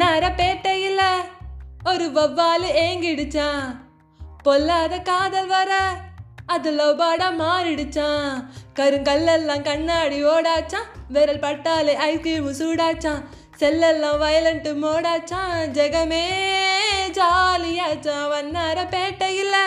[0.00, 1.00] நரப்பேட்டையில்
[1.84, 3.76] ஒரு வவ்வால் ஏங்கிடுச்சான்.
[4.42, 5.88] பொல்லாத காதல் வர
[6.46, 8.44] அது லவ்பாடா மாறிடுச்சான்.
[8.74, 10.88] கருங்கல்லெல்லாம் கண்ணாடி ஓடாச்சான்.
[11.08, 13.22] விரல் பட்டாலே ஐஸ்கிரீம் சூடாச்சான்.
[13.58, 15.60] செல்லெல்லாம் வயலண்ட் மோடாச்சான்.
[15.72, 16.24] ஜெகமே
[17.18, 18.28] ஜாலியாச்சான்.
[18.28, 19.60] வண்ணார பேட்டையில்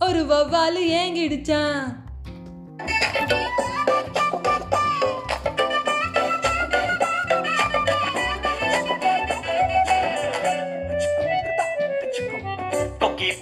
[0.00, 2.04] ஒரு வவ்வாலு ஏங்கிடுச்சான்.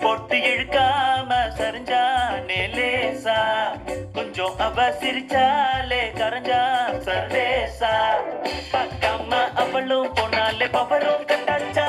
[0.04, 3.36] போட்டு இழுக்காம சரிஞ்சானே லேசா
[4.14, 6.60] கொஞ்சம் அவ சிரிச்சாலே கரைஞ்சா
[7.06, 7.92] சர்வேசா
[8.72, 11.88] பார்க்காம அவளும் போனாலே பவரும் கண்டாச்சா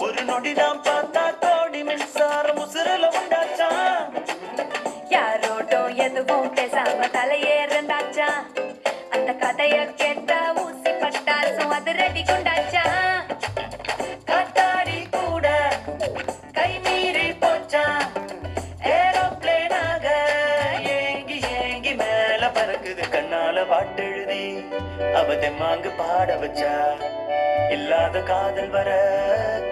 [0.00, 3.68] ஒரு நொடிதான் பார்த்தா தோடி மின்சாரம் உசுரல உண்டாச்சா?
[5.10, 8.28] யாரோட்டோ எதுவும் பேசாம தலையேறந்தாச்சா?
[9.12, 12.59] அந்த கதைய கேட்டா ஊசி பட்டாசும் அது ரெடி கொண்டாச்சா
[25.20, 26.72] அவதமாங்கு பாட வச்சா
[27.70, 28.90] இல்லாத காதல் வர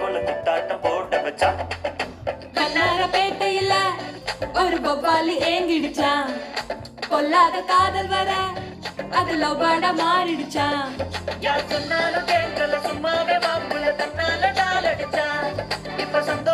[0.00, 1.50] கொல குத்தாட்டம் போட்ட வச்சா.
[3.14, 3.74] பேட்டையில்
[4.60, 6.30] ஒரு வவ்வாலு ஏங்கிடுச்சான்
[7.08, 8.30] பொல்லாத காதல் வர
[9.12, 10.90] அது லவ்பாடா மாறிடுச்சான்
[11.40, 15.26] யார் சொன்னாலும் கேட்கல சும்மாவே மாப்புல தன்னால டால் அடிச்சா
[15.98, 16.47] இப்ப சந்தோஷம்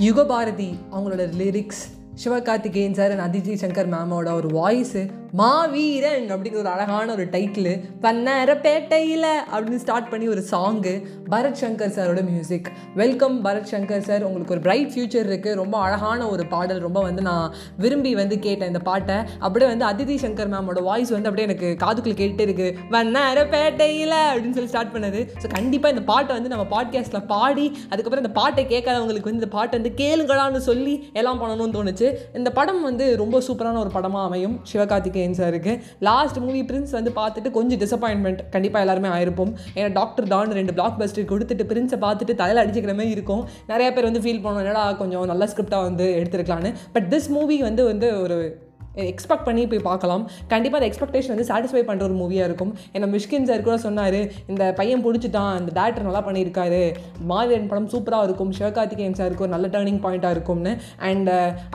[0.00, 1.80] யுகபாரதி அவங்களோட lyrics
[2.14, 5.00] Sivakarthikeyan sir and Aditi Shankar மேமோட ஒரு வாய்ஸு
[5.32, 10.92] மாவீரன் அப்படிங்கிற ஒரு அழகான ஒரு டைட்டில் பன்னர பேட்டையில் அப்படின்னு ஸ்டார்ட் பண்ணி ஒரு சாங்கு
[11.30, 16.28] பரத் சங்கர் சாரோட music welcome Bharath Shankar sir உங்களுக்கு ஒரு பிரைட் ஃபியூச்சர் இருக்குது ரொம்ப அழகான
[16.28, 16.80] ஒரு பாடல்.
[16.80, 19.16] ரொம்ப வந்து நான் விரும்பி வந்து கேட்டேன் இந்த பாட்டை.
[19.38, 24.52] அப்படியே வந்து அதிதி சங்கர் மேமோட வாய்ஸ் வந்து அப்படியே எனக்கு காதுக்குள்ள கேட்டுட்டே இருக்குது வண்ணார பேட்டையில் அப்படின்னு
[24.52, 25.28] சொல்லி ஸ்டார்ட் பண்ணது.
[25.42, 29.80] ஸோ கண்டிப்பாக இந்த பாட்டை வந்து நம்ம பாட்காஸ்ட்டில் பாடி அதுக்கப்புறம் இந்த பாட்டை கேட்காதவங்களுக்கு வந்து இந்த பாட்டை
[29.80, 32.14] வந்து கேளுங்களான்னு சொல்லி எல்லாம் பண்ணணும்னு தோணுச்சு.
[32.34, 34.60] இந்த படம் வந்து ரொம்ப சூப்பரான ஒரு படமாக அமையும்.
[34.72, 39.52] சிவகார்த்திகேயன் இருக்குது லாஸ்ட் மூவி பிரின்ஸ் வந்து பார்த்துட்டு கொஞ்சம் டிசப்பாயின்மெண்ட் கண்டிப்பாக எல்லாருமே ஆயிருப்போம்.
[39.78, 43.42] ஏன்னா டாக்டர் டான் ரெண்டு பிளாக் பஸ்டர் கொடுத்துட்டு பிரின்ஸை பார்த்துட்டு தலையில் அடிச்சுக்கிற மாதிரி இருக்கும்.
[43.72, 47.84] நிறைய பேர் வந்து ஃபீல் பண்ணுவோம் என்னடா கொஞ்சம் நல்ல ஸ்கிரிப்டாக வந்து எடுத்துருக்கலான்னு பட் திஸ் மூவி வந்து
[47.92, 48.38] வந்து ஒரு
[49.12, 50.24] எக்ஸ்பெக்ட் பண்ணி போய் பார்க்கலாம்.
[50.52, 52.72] கண்டிப்பாக அந்த எக்ஸ்பெக்டேஷன் வந்து சாட்டிஸ்ஃபை பண்ணுற ஒரு மூவியாக இருக்கும்.
[52.94, 54.18] ஏன்னா மிஷ்கின் சார் கூட சொன்னார்
[54.50, 56.82] இந்த பையன் பிடிச்சிட்டான் அந்த டேரக்டர் நல்லா பண்ணியிருக்காரு.
[57.32, 58.52] மாவீரன் படம் சூப்பராக இருக்கும்.
[58.58, 60.72] சிவகார்த்திகேயன் சாருக்கு ஒரு நல்ல டேர்னிங் பாயிண்ட்டாக இருக்கும்னு.
[61.10, 61.30] அண்ட்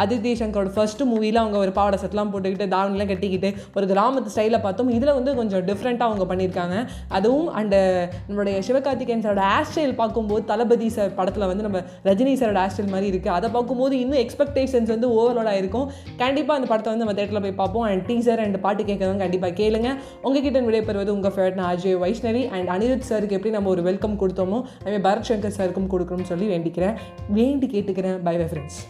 [0.06, 4.92] அதித்தி சங்கரோட ஃபர்ஸ்ட் மூவியில் அவங்க ஒரு பாவாடை செட்லாம் போட்டுக்கிட்டு தாவணிலாம் கட்டிக்கிட்டு ஒரு கிராமத்து ஸ்டைலில் பார்த்தோம்.
[4.98, 6.78] இதில் வந்து கொஞ்சம் டிஃப்ரெண்ட்டாக அவங்க பண்ணியிருக்காங்க.
[7.20, 7.80] அதுவும் அண்டு
[8.28, 11.80] நம்மளுடைய சிவகார்த்திகேயன் சாரோட ஹேர் ஸ்டைல் பார்க்கும்போது தளபதி சார் படத்தில் வந்து நம்ம
[12.10, 15.88] ரஜினி சாரோட ஹேர் ஸ்டைல் மாதிரி இருக்குது அதை பார்க்கும்போது இன்னும் எக்ஸ்பெக்டேஷன்ஸ் வந்து ஓவர்லோடாக இருக்கும்.
[16.24, 17.84] கண்டிப்பாக அந்த படத்தை வந்து நம்ம தேட்டரில் போய் பார்ப்போம்.
[17.84, 19.90] அண்ட் டீசர் அண்ட் பாட்டு கேட்கறதும் கண்டிப்பாக கேளுங்க.
[20.22, 24.62] உங்ககிட்ட விடைபெறுவது உங்கள் ஃபேவரட் நான் அஜய் வைஷ்ணவி அண்ட் அனிருத் சாருக்கு எப்படி நம்ம ஒரு வெல்கம் கொடுத்தோமோ
[24.86, 26.98] அதே பரத் சங்கர் சாருக்கும் கொடுக்கணும்னு சொல்லி வேண்டிக்கிறேன்.
[27.30, 28.20] வேண்டி கேட்டுக்கிறேன்.
[28.24, 28.82] By bye friends